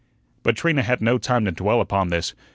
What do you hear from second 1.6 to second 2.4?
upon this.